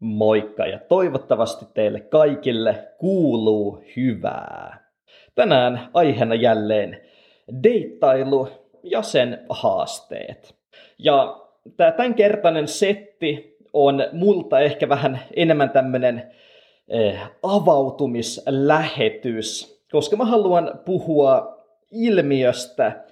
Moikka 0.00 0.66
ja 0.66 0.78
toivottavasti 0.78 1.66
teille 1.74 2.00
kaikille 2.00 2.88
kuuluu 2.98 3.82
hyvää. 3.96 4.90
Tänään 5.34 5.88
aiheena 5.94 6.34
jälleen 6.34 7.00
deittailu 7.62 8.48
ja 8.82 9.02
sen 9.02 9.46
haasteet. 9.48 10.54
Ja 10.98 11.40
tämä 11.76 11.92
tämänkertainen 11.92 12.68
setti 12.68 13.56
on 13.72 14.04
multa 14.12 14.60
ehkä 14.60 14.88
vähän 14.88 15.20
enemmän 15.36 15.70
tämmöinen 15.70 16.32
eh, 16.88 17.20
avautumislähetys, 17.42 19.80
koska 19.92 20.16
mä 20.16 20.24
haluan 20.24 20.80
puhua 20.84 21.60
ilmiöstä, 21.92 23.04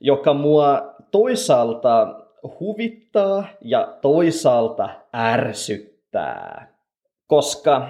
joka 0.00 0.34
mua 0.34 0.94
toisaalta 1.10 2.20
huvittaa 2.60 3.44
ja 3.60 3.96
toisaalta 4.00 4.88
ärsyttää 5.14 5.95
riittää. 6.16 6.76
Koska 7.26 7.88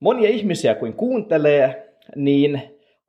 monia 0.00 0.28
ihmisiä 0.28 0.74
kuin 0.74 0.92
kuuntelee, 0.92 1.96
niin 2.16 2.60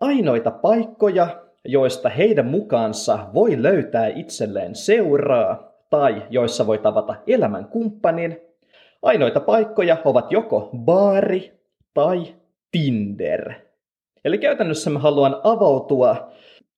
ainoita 0.02 0.52
paikkoja, 0.52 1.28
joista 1.66 2.10
heidän 2.10 2.46
mukaansa 2.46 3.20
voi 3.34 3.64
löytää 3.64 4.08
itselleen 4.08 4.76
seuraa 4.76 5.72
tai 5.90 6.24
joissa 6.30 6.68
voi 6.68 6.78
tavata 6.78 7.16
elämän 7.28 7.66
kumppanin, 7.66 8.42
ainoita 9.02 9.40
paikkoja 9.40 9.98
ovat 10.06 10.32
joko 10.32 10.70
baari 10.78 11.54
tai 11.94 12.36
Tinder. 12.72 13.54
Eli 14.26 14.38
käytännössä 14.38 14.90
mä 14.90 15.00
haluan 15.00 15.42
avautua 15.44 16.32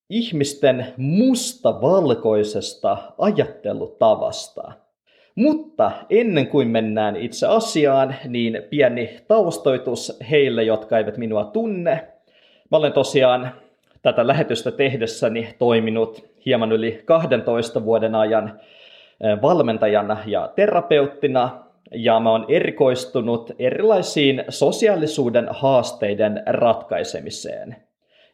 ihmisten 0.10 0.94
mustavalkoisesta 0.98 2.98
ajattelutavasta– 3.18 4.72
mutta 5.40 5.92
ennen 6.10 6.48
kuin 6.48 6.68
mennään 6.68 7.16
itse 7.16 7.48
asiaan, 7.48 8.16
niin 8.28 8.64
pieni 8.70 9.18
taustoitus 9.28 10.20
heille, 10.32 10.64
jotka 10.64 10.98
eivät 10.98 11.18
minua 11.18 11.46
tunne. 11.46 12.08
Mä 12.72 12.78
olen 12.78 12.94
tosiaan 12.94 13.52
tätä 14.02 14.28
lähetystä 14.28 14.72
tehdessäni 14.72 15.56
toiminut 15.60 16.26
hieman 16.46 16.72
yli 16.72 17.02
12 17.06 17.86
vuoden 17.86 18.16
ajan 18.16 18.60
valmentajana 19.42 20.18
ja 20.26 20.52
terapeuttina, 20.56 21.64
ja 21.92 22.20
mä 22.20 22.32
oon 22.32 22.46
erikoistunut 22.48 23.52
erilaisiin 23.60 24.44
sosiaalisuuden 24.50 25.48
haasteiden 25.52 26.44
ratkaisemiseen– 26.46 27.76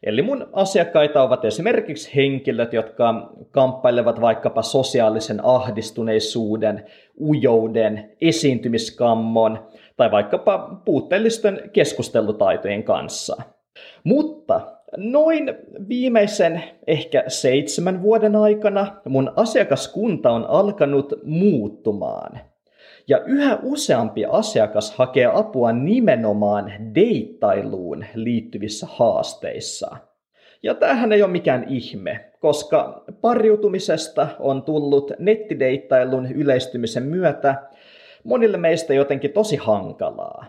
Eli 0.06 0.22
mun 0.22 0.48
asiakkaita 0.52 1.22
ovat 1.22 1.44
esimerkiksi 1.44 2.14
henkilöt, 2.14 2.72
jotka 2.72 3.32
kamppailevat 3.50 4.20
vaikkapa 4.20 4.62
sosiaalisen 4.62 5.44
ahdistuneisuuden, 5.44 6.84
ujouden, 7.20 8.10
esiintymiskammon 8.20 9.66
tai 9.96 10.10
vaikkapa 10.10 10.80
puutteellisten 10.84 11.70
keskustelutaitojen 11.72 12.82
kanssa. 12.82 13.36
Mutta 14.04 14.60
noin 14.96 15.54
viimeisen 15.88 16.62
ehkä 16.86 17.24
seitsemän 17.28 18.02
vuoden 18.02 18.36
aikana 18.36 18.86
mun 19.08 19.32
asiakaskunta 19.36 20.30
on 20.30 20.46
alkanut 20.48 21.12
muuttumaan– 21.24 22.40
ja 23.08 23.20
yhä 23.26 23.58
useampi 23.62 24.24
asiakas 24.24 24.94
hakee 24.96 25.26
apua 25.34 25.72
nimenomaan 25.72 26.72
deittailuun 26.94 28.04
liittyvissä 28.14 28.86
haasteissa. 28.90 29.96
Ja 30.62 30.74
tämähän 30.74 31.12
ei 31.12 31.22
ole 31.22 31.30
mikään 31.30 31.64
ihme, 31.68 32.32
koska 32.40 33.04
pariutumisesta 33.20 34.28
on 34.38 34.62
tullut 34.62 35.10
nettideittailun 35.18 36.32
yleistymisen 36.32 37.02
myötä 37.02 37.54
monille 38.24 38.56
meistä 38.56 38.94
jotenkin 38.94 39.32
tosi 39.32 39.56
hankalaa. 39.56 40.46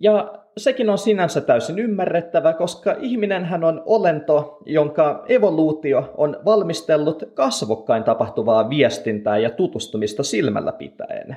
Ja 0.00 0.44
sekin 0.56 0.90
on 0.90 0.98
sinänsä 0.98 1.40
täysin 1.40 1.78
ymmärrettävä, 1.78 2.52
koska 2.52 2.96
ihminenhän 3.00 3.64
on 3.64 3.82
olento, 3.86 4.58
jonka 4.66 5.24
evoluutio 5.28 6.14
on 6.16 6.36
valmistellut 6.44 7.22
kasvokkain 7.34 8.04
tapahtuvaa 8.04 8.70
viestintää 8.70 9.38
ja 9.38 9.50
tutustumista 9.50 10.22
silmällä 10.22 10.72
pitäen. 10.72 11.36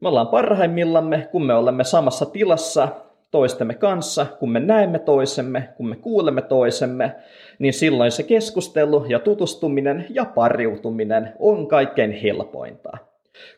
Me 0.00 0.08
ollaan 0.08 0.28
parhaimmillamme, 0.28 1.28
kun 1.32 1.46
me 1.46 1.54
olemme 1.54 1.84
samassa 1.84 2.26
tilassa 2.26 2.88
toistemme 3.30 3.74
kanssa, 3.74 4.26
kun 4.38 4.52
me 4.52 4.60
näemme 4.60 4.98
toisemme, 4.98 5.68
kun 5.76 5.88
me 5.88 5.96
kuulemme 5.96 6.42
toisemme, 6.42 7.16
niin 7.58 7.72
silloin 7.72 8.12
se 8.12 8.22
keskustelu 8.22 9.04
ja 9.08 9.18
tutustuminen 9.18 10.06
ja 10.10 10.24
pariutuminen 10.24 11.32
on 11.38 11.68
kaikkein 11.68 12.12
helpointa. 12.12 12.98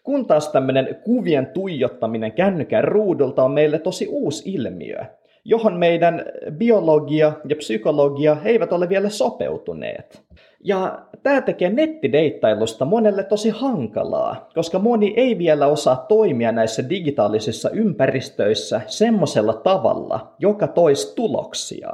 Kun 0.02 0.26
taas 0.26 0.48
tämmöinen 0.48 0.96
kuvien 1.04 1.46
tuijottaminen 1.46 2.32
kännykän 2.32 2.84
ruudulta 2.84 3.44
on 3.44 3.50
meille 3.50 3.78
tosi 3.78 4.08
uusi 4.10 4.52
ilmiö, 4.52 5.04
johon 5.48 5.78
meidän 5.78 6.24
biologia 6.50 7.32
ja 7.48 7.56
psykologia 7.56 8.36
eivät 8.44 8.72
ole 8.72 8.88
vielä 8.88 9.08
sopeutuneet. 9.08 10.22
Ja 10.64 10.98
tämä 11.22 11.40
tekee 11.40 11.70
nettideittailusta 11.70 12.84
monelle 12.84 13.24
tosi 13.24 13.50
hankalaa, 13.50 14.48
koska 14.54 14.78
moni 14.78 15.14
ei 15.16 15.38
vielä 15.38 15.66
osaa 15.66 15.96
toimia 15.96 16.52
näissä 16.52 16.88
digitaalisissa 16.88 17.70
ympäristöissä 17.70 18.80
semmoisella 18.86 19.52
tavalla, 19.52 20.34
joka 20.38 20.66
toisi 20.66 21.14
tuloksia. 21.16 21.92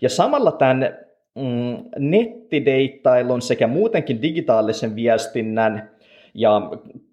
Ja 0.00 0.08
samalla 0.08 0.52
tämän 0.52 0.98
mm, 1.34 1.84
nettideittailun 1.98 3.42
sekä 3.42 3.66
muutenkin 3.66 4.22
digitaalisen 4.22 4.96
viestinnän 4.96 5.90
ja 6.34 6.70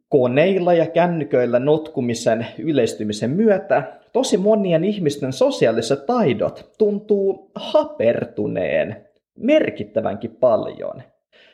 koneilla 0.10 0.74
ja 0.74 0.88
kännyköillä 0.88 1.60
notkumisen 1.60 2.48
yleistymisen 2.58 3.30
myötä 3.30 3.84
tosi 4.14 4.38
monien 4.38 4.84
ihmisten 4.84 5.34
sosiaaliset 5.34 6.06
taidot 6.06 6.72
tuntuu 6.78 7.52
hapertuneen 7.56 9.06
merkittävänkin 9.38 10.36
paljon. 10.36 11.02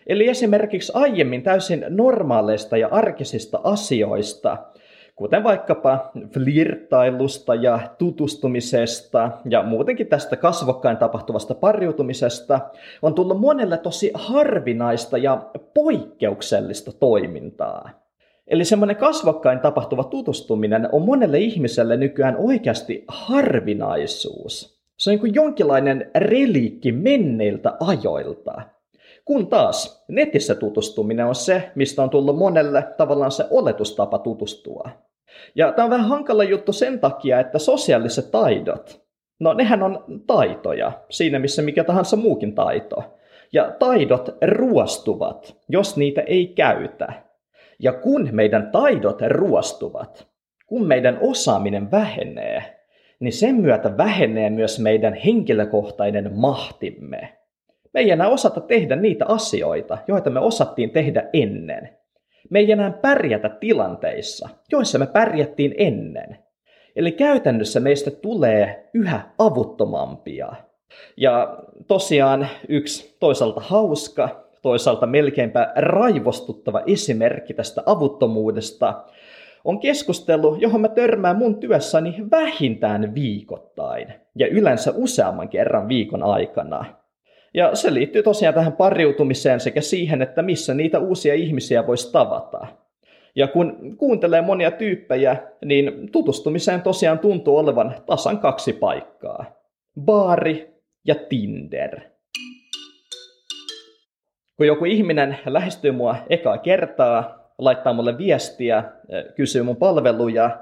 Eli 0.07 0.27
esimerkiksi 0.27 0.91
aiemmin 0.95 1.43
täysin 1.43 1.85
normaaleista 1.89 2.77
ja 2.77 2.87
arkisista 2.91 3.59
asioista, 3.63 4.57
kuten 5.15 5.43
vaikkapa 5.43 6.11
flirttailusta 6.33 7.55
ja 7.55 7.79
tutustumisesta 7.97 9.31
ja 9.49 9.63
muutenkin 9.63 10.07
tästä 10.07 10.35
kasvokkain 10.35 10.97
tapahtuvasta 10.97 11.55
pariutumisesta, 11.55 12.59
on 13.01 13.13
tullut 13.13 13.39
monelle 13.39 13.77
tosi 13.77 14.11
harvinaista 14.13 15.17
ja 15.17 15.49
poikkeuksellista 15.73 16.91
toimintaa. 16.91 18.04
Eli 18.47 18.65
semmoinen 18.65 18.95
kasvokkain 18.95 19.59
tapahtuva 19.59 20.03
tutustuminen 20.03 20.89
on 20.91 21.01
monelle 21.01 21.39
ihmiselle 21.39 21.97
nykyään 21.97 22.35
oikeasti 22.37 23.03
harvinaisuus. 23.07 24.81
Se 24.97 25.09
on 25.09 25.11
niin 25.11 25.19
kuin 25.19 25.33
jonkinlainen 25.33 26.11
reliikki 26.15 26.91
menneiltä 26.91 27.73
ajoilta. 27.79 28.61
Kun 29.25 29.47
taas 29.47 30.05
netissä 30.07 30.55
tutustuminen 30.55 31.25
on 31.25 31.35
se, 31.35 31.71
mistä 31.75 32.03
on 32.03 32.09
tullut 32.09 32.37
monelle 32.37 32.83
tavallaan 32.97 33.31
se 33.31 33.45
oletustapa 33.49 34.19
tutustua. 34.19 34.89
Ja 35.55 35.71
tämä 35.71 35.83
on 35.83 35.89
vähän 35.89 36.07
hankala 36.09 36.43
juttu 36.43 36.73
sen 36.73 36.99
takia, 36.99 37.39
että 37.39 37.59
sosiaaliset 37.59 38.31
taidot, 38.31 39.05
no 39.39 39.53
nehän 39.53 39.83
on 39.83 40.03
taitoja, 40.27 40.91
siinä 41.09 41.39
missä 41.39 41.61
mikä 41.61 41.83
tahansa 41.83 42.15
muukin 42.15 42.55
taito. 42.55 43.03
Ja 43.53 43.71
taidot 43.79 44.37
ruostuvat, 44.47 45.55
jos 45.69 45.97
niitä 45.97 46.21
ei 46.21 46.47
käytä. 46.47 47.24
Ja 47.79 47.93
kun 47.93 48.29
meidän 48.31 48.71
taidot 48.71 49.21
ruostuvat, 49.27 50.27
kun 50.65 50.87
meidän 50.87 51.17
osaaminen 51.21 51.91
vähenee, 51.91 52.85
niin 53.19 53.33
sen 53.33 53.55
myötä 53.55 53.97
vähenee 53.97 54.49
myös 54.49 54.79
meidän 54.79 55.13
henkilökohtainen 55.13 56.31
mahtimme. 56.33 57.37
Me 57.93 57.99
ei 57.99 58.11
enää 58.11 58.29
osata 58.29 58.61
tehdä 58.61 58.95
niitä 58.95 59.25
asioita, 59.27 59.97
joita 60.07 60.29
me 60.29 60.39
osattiin 60.39 60.89
tehdä 60.89 61.29
ennen. 61.33 61.89
Me 62.49 62.59
ei 62.59 62.71
enää 62.71 62.91
pärjätä 62.91 63.49
tilanteissa, 63.49 64.49
joissa 64.71 64.99
me 64.99 65.07
pärjättiin 65.07 65.75
ennen. 65.77 66.37
Eli 66.95 67.11
käytännössä 67.11 67.79
meistä 67.79 68.11
tulee 68.11 68.89
yhä 68.93 69.21
avuttomampia. 69.37 70.53
Ja 71.17 71.57
tosiaan 71.87 72.47
yksi 72.69 73.17
toisaalta 73.19 73.61
hauska, 73.61 74.44
toisaalta 74.65 75.05
melkeinpä 75.05 75.73
raivostuttava 75.75 76.81
esimerkki 76.87 77.53
tästä 77.53 77.83
avuttomuudesta 77.85 79.03
on 79.63 79.79
keskustelu, 79.79 80.55
johon 80.59 80.81
mä 80.81 80.87
törmään 80.87 81.37
mun 81.37 81.59
työssäni 81.59 82.15
vähintään 82.31 83.15
viikoittain 83.15 84.13
ja 84.35 84.47
yleensä 84.47 84.93
useamman 84.95 85.49
kerran 85.49 85.87
viikon 85.87 86.23
aikana. 86.23 86.85
Ja 87.53 87.75
se 87.75 87.93
liittyy 87.93 88.23
tosiaan 88.23 88.55
tähän 88.55 88.73
pariutumiseen 88.73 89.59
sekä 89.59 89.81
siihen, 89.81 90.21
että 90.21 90.41
missä 90.41 90.73
niitä 90.73 90.99
uusia 90.99 91.33
ihmisiä 91.33 91.87
voisi 91.87 92.11
tavata. 92.11 92.67
Ja 93.35 93.47
kun 93.47 93.97
kuuntelee 93.97 94.41
monia 94.41 94.71
tyyppejä, 94.71 95.37
niin 95.65 96.11
tutustumiseen 96.11 96.81
tosiaan 96.81 97.19
tuntuu 97.19 97.57
olevan 97.57 97.95
tasan 98.05 98.39
kaksi 98.39 98.73
paikkaa. 98.73 99.45
Baari 100.01 100.73
ja 101.07 101.15
Tinder. 101.15 102.14
Kun 104.57 104.67
joku 104.67 104.85
ihminen 104.85 105.37
lähestyy 105.45 105.91
mua 105.91 106.15
ekaa 106.29 106.57
kertaa, 106.57 107.49
laittaa 107.57 107.93
mulle 107.93 108.17
viestiä, 108.17 108.83
kysyy 109.35 109.63
mun 109.63 109.75
palveluja, 109.75 110.59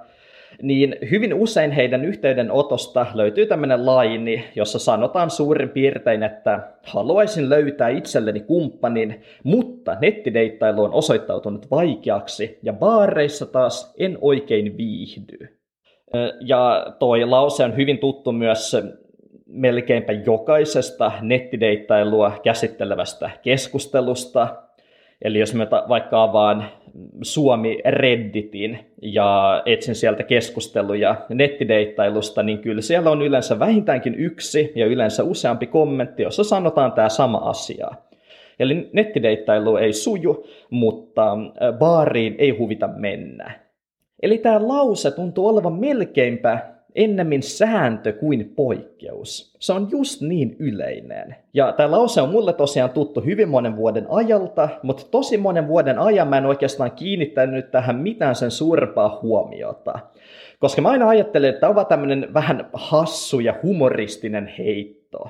niin 0.61 0.95
hyvin 1.11 1.33
usein 1.33 1.71
heidän 1.71 2.05
yhteydenotosta 2.05 3.05
löytyy 3.13 3.45
tämmöinen 3.45 3.85
laini, 3.85 4.45
jossa 4.55 4.79
sanotaan 4.79 5.29
suurin 5.29 5.69
piirtein, 5.69 6.23
että 6.23 6.59
haluaisin 6.83 7.49
löytää 7.49 7.89
itselleni 7.89 8.39
kumppanin, 8.39 9.21
mutta 9.43 9.97
nettideittailu 10.01 10.83
on 10.83 10.93
osoittautunut 10.93 11.71
vaikeaksi 11.71 12.59
ja 12.63 12.73
baareissa 12.73 13.45
taas 13.45 13.93
en 13.99 14.17
oikein 14.21 14.77
viihdy. 14.77 15.59
Ja 16.39 16.85
toi 16.99 17.25
lause 17.25 17.63
on 17.63 17.77
hyvin 17.77 17.97
tuttu 17.97 18.31
myös 18.31 18.75
melkeinpä 19.47 20.13
jokaisesta 20.13 21.11
nettideittailua 21.21 22.31
käsittelevästä 22.43 23.29
keskustelusta. 23.41 24.47
Eli 25.21 25.39
jos 25.39 25.53
mä 25.53 25.67
vaikka 25.89 26.23
avaan 26.23 26.65
Suomi 27.21 27.79
Redditin 27.85 28.79
ja 29.01 29.61
etsin 29.65 29.95
sieltä 29.95 30.23
keskusteluja 30.23 31.15
nettideittailusta, 31.29 32.43
niin 32.43 32.59
kyllä 32.59 32.81
siellä 32.81 33.11
on 33.11 33.21
yleensä 33.21 33.59
vähintäänkin 33.59 34.15
yksi 34.15 34.71
ja 34.75 34.85
yleensä 34.85 35.23
useampi 35.23 35.67
kommentti, 35.67 36.23
jossa 36.23 36.43
sanotaan 36.43 36.91
tämä 36.91 37.09
sama 37.09 37.37
asia. 37.37 37.87
Eli 38.59 38.89
nettideittailu 38.93 39.77
ei 39.77 39.93
suju, 39.93 40.47
mutta 40.69 41.37
baariin 41.77 42.35
ei 42.37 42.49
huvita 42.49 42.87
mennä. 42.87 43.51
Eli 44.21 44.37
tämä 44.37 44.67
lause 44.67 45.11
tuntuu 45.11 45.47
olevan 45.47 45.73
melkeinpä 45.73 46.72
ennemmin 46.95 47.43
sääntö 47.43 48.13
kuin 48.13 48.53
poikkeus. 48.55 49.55
Se 49.59 49.73
on 49.73 49.87
just 49.91 50.21
niin 50.21 50.55
yleinen. 50.59 51.35
Ja 51.53 51.71
tämä 51.71 51.91
lause 51.91 52.21
on 52.21 52.29
mulle 52.29 52.53
tosiaan 52.53 52.89
tuttu 52.89 53.21
hyvin 53.21 53.49
monen 53.49 53.75
vuoden 53.75 54.07
ajalta, 54.09 54.69
mutta 54.83 55.03
tosi 55.11 55.37
monen 55.37 55.67
vuoden 55.67 55.99
ajan 55.99 56.27
mä 56.27 56.37
en 56.37 56.45
oikeastaan 56.45 56.91
kiinnittänyt 56.91 57.71
tähän 57.71 57.95
mitään 57.95 58.35
sen 58.35 58.51
suurempaa 58.51 59.19
huomiota. 59.21 59.99
Koska 60.59 60.81
mä 60.81 60.89
aina 60.89 61.09
ajattelen, 61.09 61.49
että 61.49 61.59
tämä 61.59 61.79
on 61.79 61.85
tämmöinen 61.85 62.33
vähän 62.33 62.69
hassu 62.73 63.39
ja 63.39 63.55
humoristinen 63.63 64.53
heitto. 64.57 65.29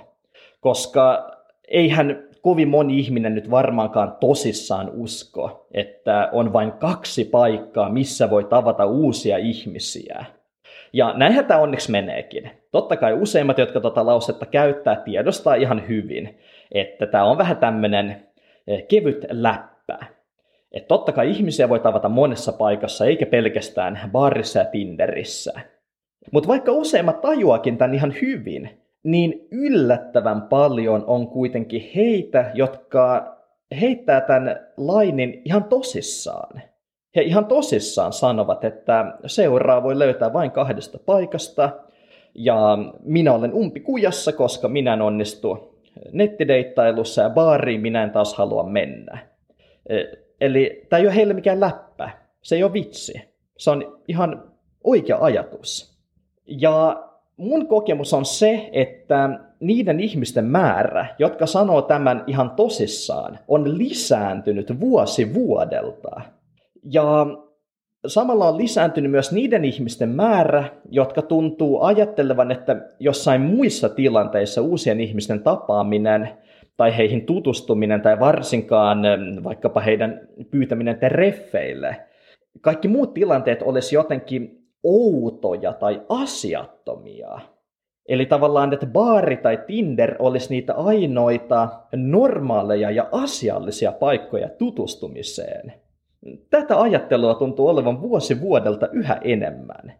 Koska 0.59 1.31
eihän 1.67 2.23
kovin 2.41 2.67
moni 2.67 2.99
ihminen 2.99 3.35
nyt 3.35 3.51
varmaankaan 3.51 4.17
tosissaan 4.19 4.91
usko, 4.93 5.67
että 5.71 6.29
on 6.31 6.53
vain 6.53 6.71
kaksi 6.71 7.25
paikkaa, 7.25 7.89
missä 7.89 8.29
voi 8.29 8.43
tavata 8.43 8.85
uusia 8.85 9.37
ihmisiä. 9.37 10.25
Ja 10.93 11.13
näinhän 11.17 11.45
tämä 11.45 11.59
onneksi 11.59 11.91
meneekin. 11.91 12.51
Totta 12.71 12.97
kai 12.97 13.13
useimmat, 13.13 13.57
jotka 13.57 13.79
tuota 13.79 14.05
lausetta 14.05 14.45
käyttää, 14.45 14.95
tiedostaa 14.95 15.55
ihan 15.55 15.87
hyvin, 15.87 16.39
että 16.71 17.05
tämä 17.05 17.23
on 17.23 17.37
vähän 17.37 17.57
tämmöinen 17.57 18.27
eh, 18.67 18.87
kevyt 18.87 19.25
läppä. 19.29 19.99
Että 20.71 20.87
totta 20.87 21.11
kai 21.11 21.29
ihmisiä 21.31 21.69
voi 21.69 21.79
tavata 21.79 22.09
monessa 22.09 22.51
paikassa, 22.51 23.05
eikä 23.05 23.25
pelkästään 23.25 23.99
baarissa 24.11 24.59
ja 24.59 24.65
Tinderissä. 24.65 25.53
Mutta 26.31 26.47
vaikka 26.47 26.71
useimmat 26.71 27.21
tajuakin 27.21 27.77
tämän 27.77 27.93
ihan 27.93 28.13
hyvin, 28.21 28.69
niin 29.03 29.47
yllättävän 29.51 30.41
paljon 30.41 31.03
on 31.07 31.27
kuitenkin 31.27 31.91
heitä, 31.95 32.51
jotka 32.53 33.37
heittää 33.81 34.21
tämän 34.21 34.59
lainin 34.77 35.41
ihan 35.45 35.63
tosissaan. 35.63 36.61
He 37.15 37.21
ihan 37.21 37.45
tosissaan 37.45 38.13
sanovat, 38.13 38.63
että 38.63 39.17
seuraa 39.25 39.83
voi 39.83 39.99
löytää 39.99 40.33
vain 40.33 40.51
kahdesta 40.51 40.99
paikasta, 41.05 41.69
ja 42.35 42.77
minä 43.03 43.33
olen 43.33 43.53
umpikujassa, 43.53 44.31
koska 44.31 44.67
minä 44.67 44.93
en 44.93 45.01
onnistu 45.01 45.73
nettideittailussa 46.11 47.21
ja 47.21 47.29
baariin 47.29 47.81
minä 47.81 48.03
en 48.03 48.11
taas 48.11 48.33
halua 48.33 48.63
mennä. 48.63 49.17
E, 49.89 50.03
eli 50.41 50.85
tämä 50.89 50.99
ei 50.99 51.05
ole 51.05 51.15
heille 51.15 51.33
mikään 51.33 51.59
läppä, 51.59 52.09
se 52.41 52.55
ei 52.55 52.63
ole 52.63 52.73
vitsi. 52.73 53.21
Se 53.57 53.71
on 53.71 53.99
ihan 54.07 54.43
oikea 54.83 55.17
ajatus. 55.21 55.97
Ja 56.45 57.03
mun 57.37 57.67
kokemus 57.67 58.13
on 58.13 58.25
se, 58.25 58.69
että 58.71 59.29
niiden 59.59 59.99
ihmisten 59.99 60.45
määrä, 60.45 61.05
jotka 61.19 61.45
sanoo 61.45 61.81
tämän 61.81 62.23
ihan 62.27 62.51
tosissaan, 62.51 63.39
on 63.47 63.77
lisääntynyt 63.77 64.79
vuosi 64.79 65.33
vuodelta. 65.33 66.21
Ja 66.83 67.25
samalla 68.07 68.47
on 68.49 68.57
lisääntynyt 68.57 69.11
myös 69.11 69.31
niiden 69.31 69.65
ihmisten 69.65 70.09
määrä, 70.09 70.63
jotka 70.89 71.21
tuntuu 71.21 71.81
ajattelevan, 71.81 72.51
että 72.51 72.89
jossain 72.99 73.41
muissa 73.41 73.89
tilanteissa 73.89 74.61
uusien 74.61 74.99
ihmisten 74.99 75.43
tapaaminen 75.43 76.29
tai 76.77 76.97
heihin 76.97 77.25
tutustuminen 77.25 78.01
tai 78.01 78.19
varsinkaan 78.19 78.99
vaikkapa 79.43 79.79
heidän 79.79 80.27
pyytäminen 80.51 80.99
treffeille, 80.99 81.95
kaikki 82.61 82.87
muut 82.87 83.13
tilanteet 83.13 83.61
olisi 83.61 83.95
jotenkin 83.95 84.63
outoja 84.83 85.73
tai 85.73 86.01
asiattomia. 86.09 87.39
Eli 88.07 88.25
tavallaan, 88.25 88.73
että 88.73 88.85
baari 88.85 89.37
tai 89.37 89.59
Tinder 89.67 90.15
olisi 90.19 90.49
niitä 90.49 90.73
ainoita 90.73 91.69
normaaleja 91.95 92.91
ja 92.91 93.09
asiallisia 93.11 93.91
paikkoja 93.91 94.49
tutustumiseen. 94.49 95.73
Tätä 96.49 96.81
ajattelua 96.81 97.35
tuntuu 97.35 97.67
olevan 97.67 98.01
vuosi 98.01 98.41
vuodelta 98.41 98.87
yhä 98.91 99.19
enemmän. 99.23 99.93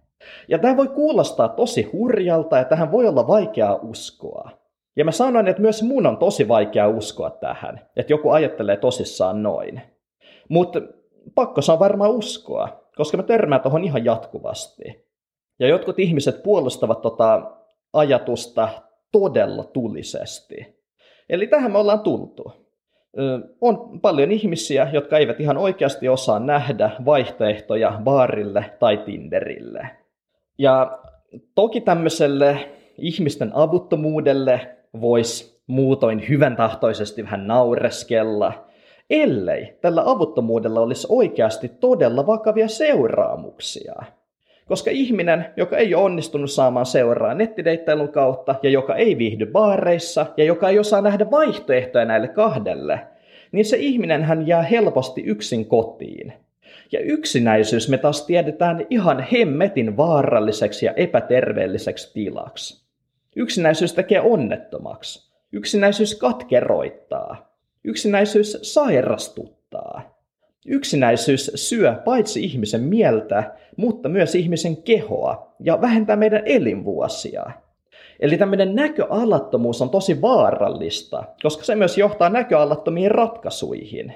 Ja 0.47 0.59
tämä 0.59 0.77
voi 0.77 0.87
kuulostaa 0.87 1.49
tosi 1.49 1.83
hurjalta 1.83 2.57
ja 2.57 2.65
tähän 2.65 2.91
voi 2.91 3.07
olla 3.07 3.27
vaikeaa 3.27 3.75
uskoa. 3.75 4.49
Ja 4.95 5.05
mä 5.05 5.11
sanoin, 5.11 5.47
että 5.47 5.61
myös 5.61 5.83
mun 5.83 6.05
on 6.05 6.17
tosi 6.17 6.47
vaikea 6.47 6.87
uskoa 6.87 7.29
tähän, 7.29 7.89
että 7.95 8.13
joku 8.13 8.29
ajattelee 8.29 8.77
tosissaan 8.77 9.43
noin. 9.43 9.81
Mutta 10.49 10.81
pakko 11.35 11.61
saa 11.61 11.79
varmaan 11.79 12.11
uskoa, 12.11 12.83
koska 12.95 13.17
mä 13.17 13.23
törmään 13.23 13.61
tuohon 13.61 13.83
ihan 13.83 14.05
jatkuvasti. 14.05 14.83
Ja 15.59 15.67
jotkut 15.67 15.99
ihmiset 15.99 16.43
puolustavat 16.43 17.01
tota 17.01 17.51
ajatusta 17.93 18.69
todella 19.11 19.63
tulisesti. 19.63 20.83
Eli 21.29 21.47
tähän 21.47 21.71
me 21.71 21.77
ollaan 21.77 21.99
tultu 21.99 22.62
on 23.61 23.99
paljon 23.99 24.31
ihmisiä, 24.31 24.89
jotka 24.93 25.17
eivät 25.17 25.39
ihan 25.39 25.57
oikeasti 25.57 26.09
osaa 26.09 26.39
nähdä 26.39 26.91
vaihtoehtoja 27.05 27.99
baarille 28.03 28.65
tai 28.79 28.97
Tinderille. 28.97 29.89
Ja 30.57 30.99
toki 31.55 31.81
tämmöiselle 31.81 32.69
ihmisten 32.97 33.51
avuttomuudelle 33.53 34.77
voisi 35.01 35.61
muutoin 35.67 36.29
hyvän 36.29 36.55
tahtoisesti 36.55 37.23
vähän 37.23 37.47
naureskella, 37.47 38.65
ellei 39.09 39.77
tällä 39.81 40.03
avuttomuudella 40.05 40.81
olisi 40.81 41.07
oikeasti 41.09 41.69
todella 41.69 42.27
vakavia 42.27 42.67
seuraamuksia. 42.67 43.95
Koska 44.65 44.91
ihminen, 44.91 45.45
joka 45.57 45.77
ei 45.77 45.95
ole 45.95 46.03
onnistunut 46.03 46.51
saamaan 46.51 46.85
seuraa 46.85 47.33
nettideittailun 47.33 48.09
kautta 48.09 48.55
ja 48.63 48.69
joka 48.69 48.95
ei 48.95 49.17
viihdy 49.17 49.45
baareissa 49.45 50.25
ja 50.37 50.43
joka 50.43 50.69
ei 50.69 50.79
osaa 50.79 51.01
nähdä 51.01 51.31
vaihtoehtoja 51.31 52.05
näille 52.05 52.27
kahdelle, 52.27 52.99
niin 53.51 53.65
se 53.65 53.77
ihminen 53.77 54.23
hän 54.23 54.47
jää 54.47 54.61
helposti 54.61 55.21
yksin 55.21 55.65
kotiin. 55.65 56.33
Ja 56.91 56.99
yksinäisyys 56.99 57.89
me 57.89 57.97
taas 57.97 58.25
tiedetään 58.25 58.85
ihan 58.89 59.27
hemmetin 59.31 59.97
vaaralliseksi 59.97 60.85
ja 60.85 60.93
epäterveelliseksi 60.93 62.13
tilaksi. 62.13 62.83
Yksinäisyys 63.35 63.93
tekee 63.93 64.21
onnettomaksi. 64.21 65.33
Yksinäisyys 65.51 66.15
katkeroittaa. 66.15 67.53
Yksinäisyys 67.83 68.59
sairastuttaa. 68.61 70.12
Yksinäisyys 70.67 71.51
syö 71.55 71.95
paitsi 72.05 72.43
ihmisen 72.43 72.81
mieltä, 72.81 73.53
mutta 73.77 74.09
myös 74.09 74.35
ihmisen 74.35 74.77
kehoa 74.77 75.55
ja 75.59 75.81
vähentää 75.81 76.15
meidän 76.15 76.41
elinvuosia. 76.45 77.45
Eli 78.19 78.37
tämmöinen 78.37 78.75
näköalattomuus 78.75 79.81
on 79.81 79.89
tosi 79.89 80.21
vaarallista, 80.21 81.23
koska 81.43 81.63
se 81.63 81.75
myös 81.75 81.97
johtaa 81.97 82.29
näköalattomiin 82.29 83.11
ratkaisuihin. 83.11 84.13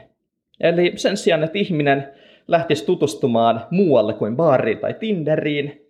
Eli 0.60 0.94
sen 0.96 1.18
sijaan, 1.18 1.44
että 1.44 1.58
ihminen 1.58 2.13
lähtisi 2.48 2.86
tutustumaan 2.86 3.62
muualle 3.72 4.13
kuin 4.13 4.36
baariin 4.36 4.77
tai 4.77 4.94
Tinderiin, 4.94 5.88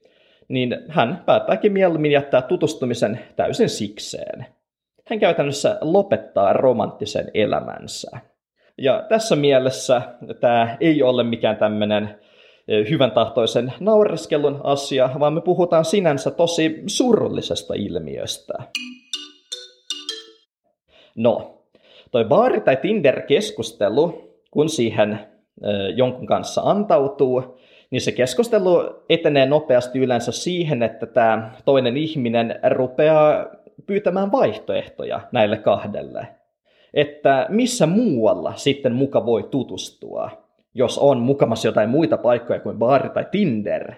niin 0.48 0.78
hän 0.88 1.24
päättääkin 1.26 1.74
mieluummin 1.74 2.12
jättää 2.12 2.42
tutustumisen 2.42 3.20
täysin 3.36 3.70
sikseen. 3.70 4.46
Hän 5.06 5.20
käytännössä 5.20 5.78
lopettaa 5.82 6.54
romanttisen 6.54 7.32
elämänsä. 7.34 8.18
Ja 8.78 9.06
tässä 9.10 9.36
mielessä 9.36 10.02
tämä 10.40 10.78
ei 10.80 11.04
ole 11.04 11.24
mikään 11.24 11.58
tämmöinen 11.58 12.20
hyvän 12.90 13.12
tahtoisen 13.12 13.74
naureskelun 13.80 14.62
asia, 14.64 15.10
vaan 15.20 15.34
me 15.34 15.42
puhutaan 15.42 15.86
sinänsä 15.86 16.32
tosi 16.32 16.84
surullisesta 16.88 17.74
ilmiöstä. 17.74 18.54
No, 21.16 21.64
toi 22.12 22.26
baari- 22.26 22.62
tai 22.62 22.76
Tinder-keskustelu, 22.76 24.32
kun 24.52 24.70
siihen 24.70 25.20
jonkun 25.96 26.26
kanssa 26.26 26.62
antautuu, 26.62 27.60
niin 27.92 28.02
se 28.02 28.12
keskustelu 28.12 29.04
etenee 29.10 29.46
nopeasti 29.46 30.00
yleensä 30.00 30.32
siihen, 30.32 30.84
että 30.84 31.06
tämä 31.06 31.52
toinen 31.66 31.98
ihminen 31.98 32.60
rupeaa 32.70 33.46
pyytämään 33.86 34.32
vaihtoehtoja 34.32 35.22
näille 35.32 35.58
kahdelle 35.58 36.28
että 36.94 37.46
missä 37.50 37.86
muualla 37.86 38.54
sitten 38.56 38.94
muka 38.94 39.26
voi 39.26 39.44
tutustua, 39.44 40.30
jos 40.74 40.98
on 40.98 41.20
mukamassa 41.20 41.68
jotain 41.68 41.90
muita 41.90 42.18
paikkoja 42.18 42.60
kuin 42.60 42.78
baari 42.78 43.10
tai 43.10 43.26
Tinder. 43.32 43.94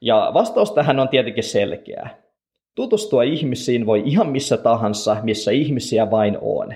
Ja 0.00 0.30
vastaus 0.34 0.72
tähän 0.72 0.98
on 1.00 1.08
tietenkin 1.08 1.44
selkeä. 1.44 2.10
Tutustua 2.74 3.22
ihmisiin 3.22 3.86
voi 3.86 4.02
ihan 4.04 4.28
missä 4.28 4.56
tahansa, 4.56 5.16
missä 5.22 5.50
ihmisiä 5.50 6.10
vain 6.10 6.38
on. 6.40 6.74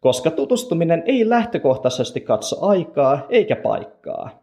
Koska 0.00 0.30
tutustuminen 0.30 1.02
ei 1.06 1.28
lähtökohtaisesti 1.28 2.20
katso 2.20 2.66
aikaa 2.66 3.26
eikä 3.28 3.56
paikkaa. 3.56 4.40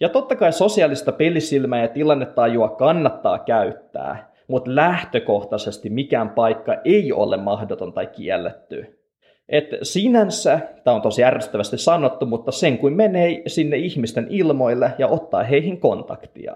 Ja 0.00 0.08
totta 0.08 0.36
kai 0.36 0.52
sosiaalista 0.52 1.12
pelisilmää 1.12 1.82
ja 1.82 1.88
tilannetajua 1.88 2.68
kannattaa 2.68 3.38
käyttää, 3.38 4.32
mutta 4.48 4.74
lähtökohtaisesti 4.74 5.90
mikään 5.90 6.30
paikka 6.30 6.76
ei 6.84 7.12
ole 7.12 7.36
mahdoton 7.36 7.92
tai 7.92 8.06
kielletty. 8.06 9.03
Et 9.48 9.68
sinänsä, 9.82 10.60
tämä 10.84 10.94
on 10.94 11.02
tosi 11.02 11.20
järjestävästi 11.20 11.78
sanottu, 11.78 12.26
mutta 12.26 12.52
sen 12.52 12.78
kuin 12.78 12.94
menee 12.94 13.42
sinne 13.46 13.76
ihmisten 13.76 14.26
ilmoille 14.30 14.90
ja 14.98 15.08
ottaa 15.08 15.42
heihin 15.42 15.80
kontaktia. 15.80 16.54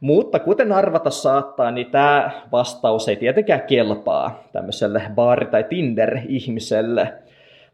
Mutta 0.00 0.38
kuten 0.38 0.72
arvata 0.72 1.10
saattaa, 1.10 1.70
niin 1.70 1.90
tämä 1.90 2.30
vastaus 2.52 3.08
ei 3.08 3.16
tietenkään 3.16 3.62
kelpaa 3.62 4.42
tämmöiselle 4.52 5.02
baari- 5.14 5.46
tai 5.46 5.64
Tinder-ihmiselle, 5.64 7.12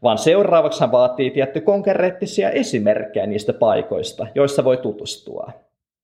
vaan 0.03 0.17
seuraavaksi 0.17 0.79
hän 0.81 0.91
vaatii 0.91 1.31
tietty 1.31 1.61
konkreettisia 1.61 2.49
esimerkkejä 2.49 3.25
niistä 3.25 3.53
paikoista, 3.53 4.27
joissa 4.35 4.63
voi 4.63 4.77
tutustua. 4.77 5.51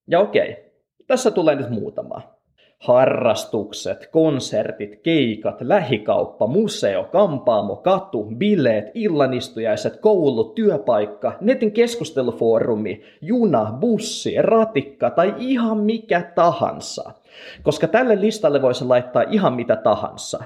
Ja 0.07 0.19
okei, 0.19 0.73
tässä 1.07 1.31
tulee 1.31 1.55
nyt 1.55 1.69
muutama 1.69 2.34
harrastukset, 2.79 4.07
konsertit, 4.11 4.99
keikat, 5.03 5.61
lähikauppa, 5.61 6.47
museo, 6.47 7.03
kampaamo, 7.03 7.75
katu, 7.75 8.23
bileet, 8.37 8.85
illanistujaiset, 8.93 9.97
koulu, 9.99 10.43
työpaikka, 10.43 11.37
netin 11.41 11.71
keskustelufoorumi, 11.71 13.01
juna, 13.21 13.77
bussi, 13.79 14.35
ratikka 14.41 15.09
tai 15.09 15.33
ihan 15.37 15.77
mikä 15.77 16.31
tahansa. 16.35 17.11
Koska 17.63 17.87
tälle 17.87 18.21
listalle 18.21 18.61
voisi 18.61 18.85
laittaa 18.85 19.23
ihan 19.29 19.53
mitä 19.53 19.75
tahansa. 19.75 20.43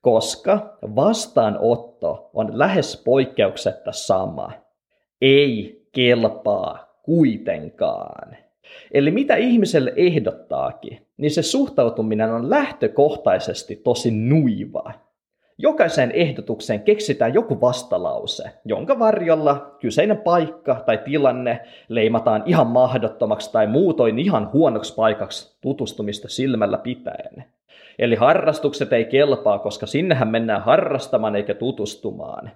Koska 0.00 0.78
vastaanotto 0.96 2.30
on 2.34 2.58
lähes 2.58 3.02
poikkeuksetta 3.04 3.92
sama. 3.92 4.52
Ei 5.20 5.82
kelpaa 5.92 6.88
kuitenkaan. 7.02 8.47
Eli 8.92 9.10
mitä 9.10 9.36
ihmiselle 9.36 9.92
ehdottaakin, 9.96 11.06
niin 11.16 11.30
se 11.30 11.42
suhtautuminen 11.42 12.32
on 12.32 12.50
lähtökohtaisesti 12.50 13.76
tosi 13.76 14.10
nuiva. 14.10 14.92
Jokaiseen 15.58 16.10
ehdotukseen 16.12 16.82
keksitään 16.82 17.34
joku 17.34 17.60
vastalause, 17.60 18.44
jonka 18.64 18.98
varjolla 18.98 19.76
kyseinen 19.80 20.16
paikka 20.16 20.82
tai 20.86 20.98
tilanne 20.98 21.60
leimataan 21.88 22.42
ihan 22.46 22.66
mahdottomaksi 22.66 23.52
tai 23.52 23.66
muutoin 23.66 24.18
ihan 24.18 24.52
huonoksi 24.52 24.94
paikaksi 24.94 25.58
tutustumista 25.60 26.28
silmällä 26.28 26.78
pitäen. 26.78 27.44
Eli 27.98 28.14
harrastukset 28.14 28.92
ei 28.92 29.04
kelpaa, 29.04 29.58
koska 29.58 29.86
sinnehän 29.86 30.28
mennään 30.28 30.62
harrastamaan 30.62 31.36
eikä 31.36 31.54
tutustumaan. 31.54 32.50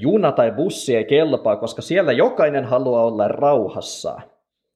Juna 0.00 0.32
tai 0.32 0.52
bussi 0.52 0.96
ei 0.96 1.04
kelpaa, 1.04 1.56
koska 1.56 1.82
siellä 1.82 2.12
jokainen 2.12 2.64
haluaa 2.64 3.04
olla 3.04 3.28
rauhassa. 3.28 4.20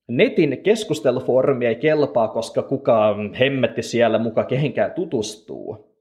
Netin 0.09 0.62
keskustelufoorumi 0.62 1.66
ei 1.66 1.76
kelpaa, 1.76 2.28
koska 2.28 2.62
kukaan 2.62 3.35
hemmetti 3.35 3.82
siellä 3.82 4.18
muka 4.18 4.44
kehenkään 4.44 4.92
tutustuu. 4.92 5.92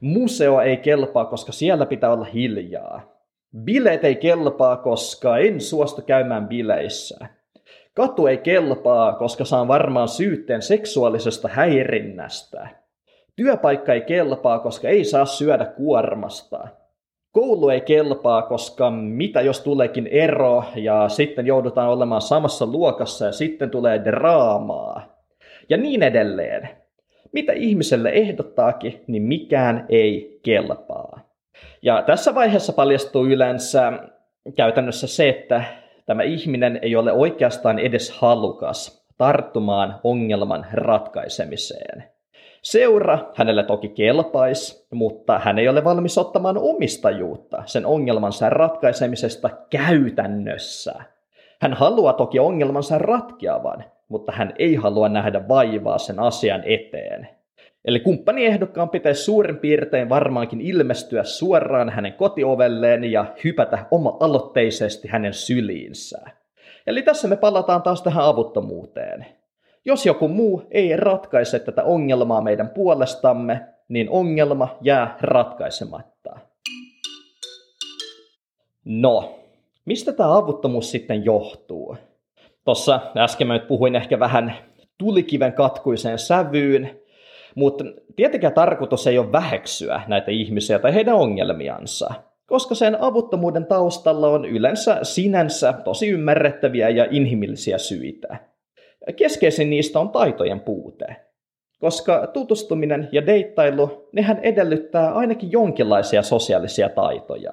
Museo 0.00 0.60
ei 0.60 0.76
kelpaa, 0.76 1.24
koska 1.24 1.52
siellä 1.52 1.86
pitää 1.86 2.12
olla 2.12 2.24
hiljaa. 2.24 3.20
Bileet 3.64 4.04
ei 4.04 4.16
kelpaa, 4.16 4.76
koska 4.76 5.38
en 5.38 5.60
suostu 5.60 6.02
käymään 6.02 6.48
bileissä. 6.48 7.26
Katu 7.94 8.26
ei 8.26 8.38
kelpaa, 8.38 9.12
koska 9.12 9.44
saan 9.44 9.68
varmaan 9.68 10.08
syytteen 10.08 10.62
seksuaalisesta 10.62 11.48
häirinnästä. 11.48 12.68
Työpaikka 13.36 13.92
ei 13.94 14.00
kelpaa, 14.00 14.58
koska 14.58 14.88
ei 14.88 15.04
saa 15.04 15.24
syödä 15.24 15.64
kuormasta. 15.64 16.68
Koulu 17.32 17.68
ei 17.68 17.80
kelpaa, 17.80 18.42
koska 18.42 18.90
mitä 18.90 19.40
jos 19.40 19.60
tuleekin 19.60 20.06
ero 20.06 20.64
ja 20.74 21.08
sitten 21.08 21.46
joudutaan 21.46 21.90
olemaan 21.90 22.22
samassa 22.22 22.66
luokassa 22.66 23.26
ja 23.26 23.32
sitten 23.32 23.70
tulee 23.70 24.04
draamaa. 24.04 25.20
Ja 25.68 25.76
niin 25.76 26.02
edelleen. 26.02 26.68
Mitä 27.32 27.52
ihmiselle 27.52 28.10
ehdottaakin, 28.10 29.04
niin 29.06 29.22
mikään 29.22 29.86
ei 29.88 30.40
kelpaa. 30.42 31.20
Ja 31.82 32.02
tässä 32.02 32.34
vaiheessa 32.34 32.72
paljastuu 32.72 33.26
yleensä 33.26 33.92
käytännössä 34.56 35.06
se, 35.06 35.28
että 35.28 35.64
tämä 36.06 36.22
ihminen 36.22 36.78
ei 36.82 36.96
ole 36.96 37.12
oikeastaan 37.12 37.78
edes 37.78 38.10
halukas 38.10 39.06
tarttumaan 39.18 40.00
ongelman 40.04 40.66
ratkaisemiseen. 40.72 42.04
Seura 42.62 43.18
hänelle 43.34 43.62
toki 43.62 43.88
kelpaisi, 43.88 44.86
mutta 44.90 45.38
hän 45.38 45.58
ei 45.58 45.68
ole 45.68 45.84
valmis 45.84 46.18
ottamaan 46.18 46.58
omistajuutta 46.58 47.62
sen 47.66 47.86
ongelmansa 47.86 48.50
ratkaisemisesta 48.50 49.50
käytännössä. 49.70 50.94
Hän 51.60 51.74
haluaa 51.74 52.12
toki 52.12 52.38
ongelmansa 52.38 52.98
ratkeavan, 52.98 53.84
mutta 54.08 54.32
hän 54.32 54.54
ei 54.58 54.74
halua 54.74 55.08
nähdä 55.08 55.48
vaivaa 55.48 55.98
sen 55.98 56.18
asian 56.20 56.62
eteen. 56.64 57.28
Eli 57.84 58.00
kumppaniehdokkaan 58.00 58.88
pitäisi 58.90 59.24
suurin 59.24 59.56
piirtein 59.58 60.08
varmaankin 60.08 60.60
ilmestyä 60.60 61.24
suoraan 61.24 61.90
hänen 61.90 62.12
kotiovelleen 62.12 63.04
ja 63.04 63.24
hypätä 63.44 63.86
oma-aloitteisesti 63.90 65.08
hänen 65.08 65.34
syliinsä. 65.34 66.18
Eli 66.86 67.02
tässä 67.02 67.28
me 67.28 67.36
palataan 67.36 67.82
taas 67.82 68.02
tähän 68.02 68.24
avuttomuuteen. 68.24 69.26
Jos 69.84 70.06
joku 70.06 70.28
muu 70.28 70.62
ei 70.70 70.96
ratkaise 70.96 71.58
tätä 71.58 71.84
ongelmaa 71.84 72.40
meidän 72.40 72.68
puolestamme, 72.68 73.66
niin 73.88 74.10
ongelma 74.10 74.76
jää 74.80 75.18
ratkaisematta. 75.20 76.36
No, 78.84 79.38
mistä 79.84 80.12
tämä 80.12 80.36
avuttomuus 80.36 80.90
sitten 80.90 81.24
johtuu? 81.24 81.96
Tuossa 82.64 83.00
äsken 83.16 83.46
mä 83.46 83.52
nyt 83.52 83.68
puhuin 83.68 83.96
ehkä 83.96 84.18
vähän 84.18 84.54
tulikiven 84.98 85.52
katkuiseen 85.52 86.18
sävyyn, 86.18 87.00
mutta 87.54 87.84
tietenkään 88.16 88.52
tarkoitus 88.52 89.06
ei 89.06 89.18
ole 89.18 89.32
väheksyä 89.32 90.02
näitä 90.06 90.30
ihmisiä 90.30 90.78
tai 90.78 90.94
heidän 90.94 91.14
ongelmiansa, 91.14 92.10
koska 92.46 92.74
sen 92.74 93.02
avuttomuuden 93.02 93.66
taustalla 93.66 94.28
on 94.28 94.44
yleensä 94.44 94.98
sinänsä 95.02 95.72
tosi 95.72 96.08
ymmärrettäviä 96.08 96.88
ja 96.88 97.06
inhimillisiä 97.10 97.78
syitä. 97.78 98.49
Keskeisin 99.16 99.70
niistä 99.70 100.00
on 100.00 100.08
taitojen 100.08 100.60
puute. 100.60 101.16
Koska 101.80 102.26
tutustuminen 102.26 103.08
ja 103.12 103.26
deittailu, 103.26 104.08
nehän 104.12 104.38
edellyttää 104.42 105.14
ainakin 105.14 105.52
jonkinlaisia 105.52 106.22
sosiaalisia 106.22 106.88
taitoja. 106.88 107.52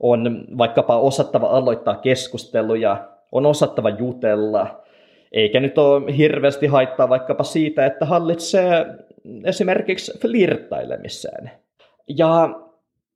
On 0.00 0.46
vaikkapa 0.58 0.98
osattava 0.98 1.46
aloittaa 1.46 1.96
keskusteluja, 1.96 3.08
on 3.32 3.46
osattava 3.46 3.90
jutella, 3.90 4.84
eikä 5.32 5.60
nyt 5.60 5.78
ole 5.78 6.16
hirveästi 6.16 6.66
haittaa 6.66 7.08
vaikkapa 7.08 7.44
siitä, 7.44 7.86
että 7.86 8.04
hallitsee 8.04 8.86
esimerkiksi 9.44 10.18
flirttailemiseen. 10.18 11.50
Ja 12.08 12.60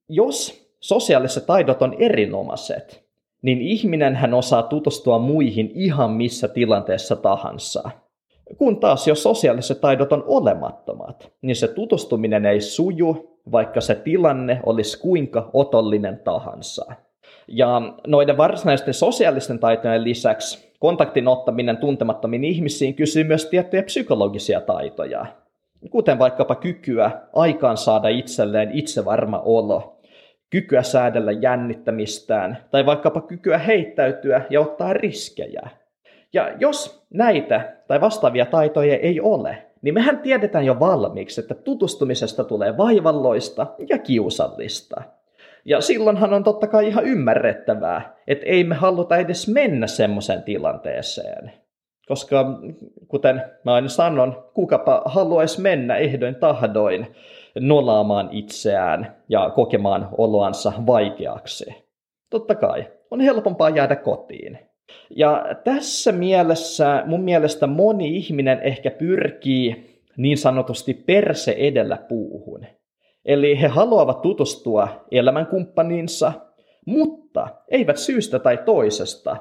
jos 0.09 0.69
sosiaaliset 0.81 1.47
taidot 1.47 1.83
on 1.83 1.97
erinomaiset, 1.99 3.08
niin 3.43 3.61
ihminen 3.61 4.17
hän 4.17 4.35
osaa 4.35 4.63
tutustua 4.63 5.19
muihin 5.19 5.71
ihan 5.75 6.11
missä 6.11 6.49
tilanteessa 6.49 7.17
tahansa. 7.17 7.91
Kun 8.59 8.81
taas 8.81 9.09
jos 9.09 9.23
sosiaaliset 9.23 9.81
taidot 9.81 10.13
on 10.13 10.25
olemattomat, 10.27 11.33
niin 11.43 11.57
se 11.57 11.69
tutustuminen 11.69 12.47
ei 12.47 12.61
suju, 12.61 13.39
vaikka 13.53 13.81
se 13.81 13.95
tilanne 13.95 14.61
olisi 14.67 15.01
kuinka 15.01 15.51
otollinen 15.53 16.21
tahansa. 16.25 16.87
Ja 17.49 17.95
noiden 18.07 18.37
varsinaisten 18.37 18.95
sosiaalisten 18.95 19.59
taitojen 19.59 20.05
lisäksi 20.05 20.73
kontaktin 20.79 21.29
ottaminen 21.29 21.77
tuntemattomiin 21.77 22.45
ihmisiin 22.45 22.95
kysyy 22.95 23.25
myös 23.25 23.47
tiettyjä 23.47 23.83
psykologisia 23.83 24.61
taitoja, 24.61 25.27
kuten 25.91 26.19
vaikkapa 26.19 26.55
kykyä 26.55 27.11
aikaan 27.33 27.77
saada 27.77 28.09
itselleen 28.09 28.71
itsevarma 28.73 29.39
olo 29.39 29.98
kykyä 30.51 30.83
säädellä 30.83 31.33
jännittämistään 31.33 32.59
tai 32.71 32.87
vaikkapa 32.87 33.21
kykyä 33.21 33.59
heittäytyä 33.59 34.43
ja 34.51 34.61
ottaa 34.61 34.93
riskejä. 34.93 35.69
Ja 36.33 36.53
jos 36.59 37.07
näitä 37.11 37.77
tai 37.89 38.01
vastaavia 38.01 38.47
taitoja 38.47 38.97
ei 38.97 39.21
ole, 39.21 39.63
niin 39.83 39.95
mehän 39.95 40.19
tiedetään 40.19 40.65
jo 40.65 40.81
valmiiksi, 40.81 41.41
että 41.41 41.55
tutustumisesta 41.55 42.45
tulee 42.45 42.77
vaivalloista 42.77 43.67
ja 43.89 43.99
kiusallista. 43.99 45.03
Ja 45.65 45.81
silloinhan 45.81 46.33
on 46.33 46.45
totta 46.45 46.67
kai 46.67 46.89
ihan 46.89 47.05
ymmärrettävää, 47.05 48.17
että 48.27 48.47
ei 48.47 48.65
me 48.65 48.75
haluta 48.75 49.17
edes 49.17 49.49
mennä 49.49 49.87
semmoiseen 49.87 50.43
tilanteeseen. 50.43 51.53
Koska 52.09 52.45
kuten 53.09 53.43
mä 53.65 53.75
aina 53.75 53.89
sanon, 53.89 54.45
kukapa 54.55 55.03
haluaisi 55.05 55.61
mennä 55.61 55.97
ehdoin 55.97 56.35
tahdoin 56.35 57.07
nolaamaan 57.61 58.29
itseään 58.33 59.17
ja 59.29 59.51
kokemaan 59.51 60.09
oloansa 60.19 60.73
vaikeaksi. 60.87 61.75
Totta 62.31 62.55
kai, 62.55 62.87
on 63.11 63.21
helpompaa 63.21 63.71
jäädä 63.71 63.97
kotiin. 63.97 64.59
Ja 65.11 65.45
tässä 65.65 66.13
mielessä 66.13 67.03
mun 67.07 67.21
mielestä 67.21 67.67
moni 67.67 68.17
ihminen 68.17 68.61
ehkä 68.63 68.91
pyrkii 68.91 70.01
niin 70.17 70.39
sanotusti 70.39 70.95
perse 70.95 71.55
edellä 71.59 71.97
puuhun. 72.09 72.67
Eli 73.25 73.61
he 73.61 73.67
haluavat 73.67 74.23
tutustua 74.23 74.89
elämänkumppaniinsa, 75.11 76.33
mutta 76.87 77.49
eivät 77.69 77.97
syystä 77.97 78.39
tai 78.39 78.59
toisesta 78.65 79.37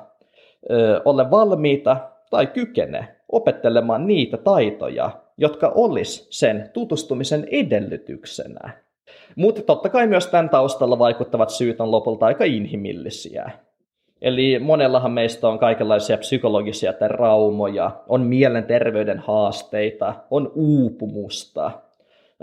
ö, 0.71 1.01
ole 1.05 1.31
valmiita 1.31 1.97
tai 2.29 2.47
kykene 2.47 3.07
opettelemaan 3.31 4.07
niitä 4.07 4.37
taitoja, 4.37 5.11
jotka 5.37 5.71
olis 5.75 6.27
sen 6.29 6.69
tutustumisen 6.73 7.47
edellytyksenä. 7.51 8.69
Mutta 9.35 9.61
totta 9.61 9.89
kai 9.89 10.07
myös 10.07 10.27
tämän 10.27 10.49
taustalla 10.49 10.99
vaikuttavat 10.99 11.49
syyt 11.49 11.81
on 11.81 11.91
lopulta 11.91 12.25
aika 12.25 12.43
inhimillisiä. 12.43 13.51
Eli 14.21 14.59
monellahan 14.59 15.11
meistä 15.11 15.47
on 15.47 15.59
kaikenlaisia 15.59 16.17
psykologisia 16.17 16.93
traumoja, 16.93 17.91
on 18.07 18.21
mielenterveyden 18.21 19.19
haasteita, 19.19 20.13
on 20.31 20.51
uupumusta. 20.55 21.71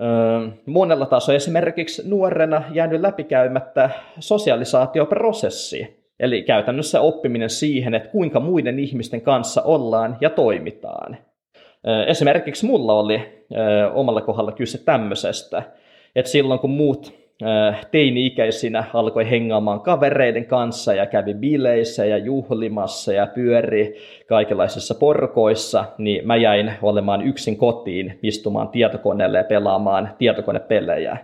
Öö, 0.03 0.49
monella 0.67 1.07
taas 1.07 1.29
on 1.29 1.35
esimerkiksi 1.35 2.09
nuorena 2.09 2.63
jäänyt 2.73 3.01
läpikäymättä 3.01 3.91
sosialisaatioprosessi, 4.21 6.05
eli 6.21 6.43
käytännössä 6.43 7.01
oppiminen 7.01 7.51
siihen, 7.51 7.95
että 7.95 8.09
kuinka 8.09 8.41
muiden 8.41 8.79
ihmisten 8.79 9.21
kanssa 9.21 9.63
ollaan 9.63 10.17
ja 10.21 10.31
toimitaan. 10.31 11.17
Esimerkiksi 12.07 12.67
mulla 12.67 12.95
oli 12.95 13.45
omalla 13.95 14.21
kohdalla 14.21 14.53
kyse 14.53 14.85
tämmöisestä, 14.85 15.63
että 16.17 16.31
silloin 16.31 16.61
kun 16.61 16.71
muut 16.71 17.25
teini-ikäisinä 17.91 18.85
alkoi 18.95 19.31
hengaamaan 19.31 19.81
kavereiden 19.81 20.47
kanssa 20.47 20.95
ja 20.95 21.07
kävi 21.07 21.35
bileissä 21.35 22.05
ja 22.05 22.19
juhlimassa 22.19 23.13
ja 23.13 23.27
pyöri 23.27 23.95
kaikenlaisissa 24.29 24.95
porkoissa, 24.95 25.85
niin 25.99 26.27
mä 26.27 26.37
jäin 26.37 26.73
olemaan 26.83 27.23
yksin 27.23 27.57
kotiin 27.57 28.19
istumaan 28.23 28.69
tietokoneelle 28.69 29.39
ja 29.39 29.45
pelaamaan 29.45 30.11
tietokonepelejä. 30.19 31.17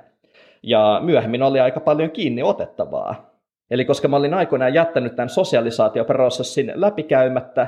Ja 0.62 1.00
myöhemmin 1.04 1.42
oli 1.42 1.60
aika 1.60 1.80
paljon 1.80 2.10
kiinni 2.10 2.42
otettavaa. 2.42 3.30
Eli 3.70 3.84
koska 3.84 4.08
mä 4.08 4.16
olin 4.16 4.34
aikoinaan 4.34 4.74
jättänyt 4.74 5.16
tämän 5.16 5.28
sosialisaatioprosessin 5.28 6.72
läpikäymättä, 6.74 7.66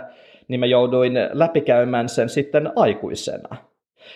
niin 0.48 0.60
mä 0.60 0.66
jouduin 0.66 1.12
läpikäymään 1.32 2.08
sen 2.08 2.28
sitten 2.28 2.72
aikuisena. 2.76 3.56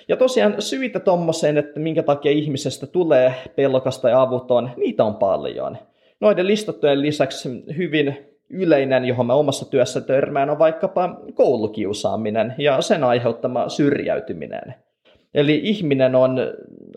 Ja 0.09 0.17
tosiaan 0.17 0.55
syitä 0.59 1.01
tommoseen, 1.01 1.59
että 1.59 1.81
minkä 1.81 2.03
takia 2.03 2.33
ihmisestä 2.33 2.87
tulee 2.87 3.35
pelokasta 3.57 4.09
ja 4.09 4.23
avuton, 4.23 4.71
niitä 4.77 5.05
on 5.05 5.15
paljon. 5.15 5.79
Noiden 6.21 6.47
listattujen 6.47 7.03
lisäksi 7.03 7.65
hyvin 7.77 8.17
yleinen, 8.51 9.05
johon 9.05 9.27
mä 9.27 9.35
omassa 9.35 9.71
työssä 9.71 10.01
törmään, 10.01 10.51
on 10.51 10.59
vaikkapa 10.59 11.21
koulukiusaaminen 11.35 12.55
ja 12.59 12.81
sen 12.81 13.05
aiheuttama 13.05 13.69
syrjäytyminen. 13.69 14.75
Eli 15.35 15.61
ihminen 15.63 16.15
on 16.15 16.39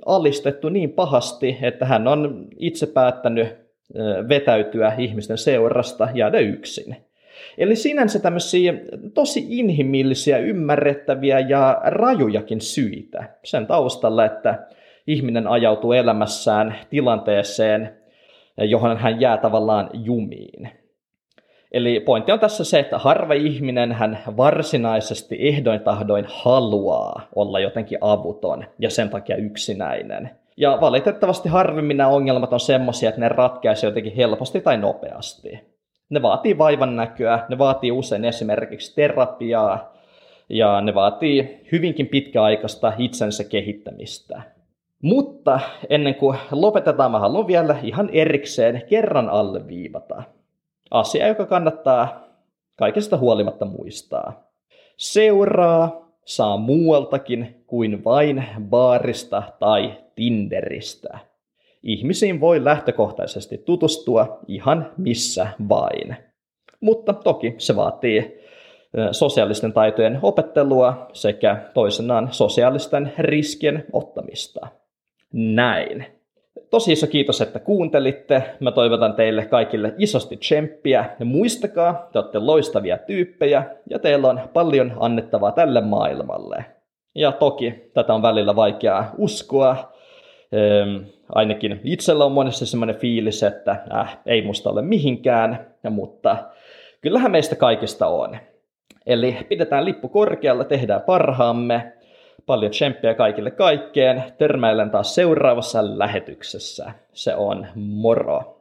alistettu 0.05 0.69
niin 0.69 0.91
pahasti, 0.91 1.57
että 1.62 1.86
hän 1.86 2.07
on 2.07 2.48
itse 2.59 2.88
päättänyt 2.88 3.48
vetäytyä 4.29 4.93
ihmisten 4.98 5.38
seurasta, 5.38 6.07
jäädä 6.13 6.39
yksin. 6.39 6.95
Eli 7.58 7.75
sinänsä 7.75 8.19
tämmöisiä 8.19 8.74
tosi 9.13 9.46
inhimillisiä, 9.50 10.38
ymmärrettäviä 10.38 11.39
ja 11.39 11.81
rajujakin 11.84 12.62
syitä 12.62 13.24
sen 13.43 13.67
taustalla, 13.67 14.25
että 14.25 14.67
ihminen 15.08 15.48
ajautuu 15.48 15.91
elämässään 15.91 16.75
tilanteeseen, 16.89 17.93
johon 18.58 18.98
hän 18.98 19.22
jää 19.22 19.38
tavallaan 19.38 19.89
jumiin. 19.93 20.69
Eli 21.72 22.00
pointti 22.00 22.31
on 22.31 22.39
tässä 22.39 22.63
se, 22.63 22.79
että 22.79 22.98
harva 22.98 23.34
ihminen 23.34 23.91
hän 23.91 24.19
varsinaisesti 24.38 25.38
ehdoin 25.39 25.79
tahdoin 25.79 26.25
haluaa 26.27 27.27
olla 27.36 27.60
jotenkin 27.60 27.98
avuton 28.01 28.65
ja 28.79 28.89
sen 28.89 29.10
takia 29.10 29.36
yksinäinen. 29.36 30.29
Ja 30.57 30.77
valitettavasti 30.81 31.50
harvemmin 31.50 31.98
nämä 31.98 32.09
ongelmat 32.09 32.53
on 32.53 32.59
semmoisia, 32.59 33.09
että 33.09 33.22
ne 33.22 33.29
ratkeaisi 33.29 33.85
jotenkin 33.85 34.16
helposti 34.16 34.61
tai 34.61 34.77
nopeasti. 34.77 35.59
Ne 36.09 36.22
vaatii 36.22 36.57
vaivan 36.57 36.95
näköä, 36.95 37.45
ne 37.50 37.57
vaatii 37.57 37.91
usein 37.91 38.25
esimerkiksi 38.25 38.95
terapiaa 38.95 39.93
ja 40.50 40.81
ne 40.81 40.95
vaatii 40.95 41.67
hyvinkin 41.72 42.07
pitkäaikaista 42.07 42.93
itsensä 42.98 43.43
kehittämistä. 43.43 44.41
Mutta 45.01 45.59
ennen 45.89 46.15
kuin 46.15 46.37
lopetetaan, 46.51 47.11
mä 47.11 47.19
haluan 47.19 47.48
vielä 47.48 47.75
ihan 47.83 48.09
erikseen 48.09 48.83
kerran 48.89 49.29
alleviivata. 49.29 50.24
Asia, 50.91 51.27
joka 51.27 51.45
kannattaa 51.45 52.24
kaikesta 52.75 53.17
huolimatta 53.17 53.65
muistaa. 53.65 54.43
Seuraa 54.98 56.09
saa 56.25 56.57
muualtakin 56.57 57.63
kuin 57.67 58.03
vain 58.03 58.45
baarista 58.61 59.43
tai 59.59 59.93
Tinderistä. 60.15 61.19
Ihmisiin 61.83 62.42
voi 62.42 62.63
lähtökohtaisesti 62.63 63.57
tutustua 63.57 64.39
ihan 64.48 64.92
missä 64.98 65.48
vain. 65.70 66.15
Mutta 66.81 67.13
toki 67.13 67.55
se 67.57 67.75
vaatii 67.75 68.39
sosiaalisten 69.11 69.74
taitojen 69.74 70.20
opettelua 70.22 71.07
sekä 71.13 71.57
toisenaan 71.74 72.27
sosiaalisten 72.31 73.13
riskien 73.18 73.85
ottamista. 73.94 74.68
Näin. 75.33 76.05
Tosi 76.70 76.92
iso 76.92 77.07
kiitos, 77.07 77.42
että 77.42 77.59
kuuntelitte. 77.59 78.44
Mä 78.59 78.72
toivotan 78.72 79.13
teille 79.13 79.46
kaikille 79.46 79.94
isosti 79.98 80.37
tsemppiä. 80.37 81.15
Ja 81.20 81.25
muistakaa, 81.25 82.09
te 82.13 82.20
olette 82.20 82.39
loistavia 82.39 82.98
tyyppejä 82.98 83.63
ja 83.89 84.00
teillä 84.00 84.27
on 84.27 84.42
paljon 84.53 84.94
annettavaa 85.00 85.51
tälle 85.51 85.81
maailmalle. 85.81 86.65
Ja 87.15 87.31
toki 87.31 87.92
tätä 87.94 88.13
on 88.13 88.22
välillä 88.22 88.55
vaikeaa 88.55 89.11
uskoa, 89.18 89.94
ainakin 91.35 91.81
itsellä 91.83 92.25
on 92.25 92.31
monessa 92.31 92.65
semmoinen 92.65 92.96
fiilis, 92.96 93.44
että 93.44 93.75
äh, 93.94 94.18
ei 94.25 94.42
musta 94.42 94.70
ole 94.70 94.81
mihinkään, 94.81 95.68
mutta 95.89 96.37
kyllähän 97.01 97.31
meistä 97.31 97.55
kaikista 97.55 98.07
on. 98.07 98.37
Eli 99.05 99.37
pidetään 99.50 99.85
lippu 99.85 100.09
korkealla, 100.09 100.63
tehdään 100.63 101.01
parhaamme. 101.01 101.94
Paljon 102.46 102.72
tsemppiä 102.72 103.13
kaikille 103.13 103.51
kaikkeen. 103.51 104.24
Törmäilen 104.37 104.92
taas 104.92 105.15
seuraavassa 105.15 106.00
lähetyksessä. 106.00 106.92
Se 107.13 107.35
on 107.35 107.68
moro. 107.75 108.58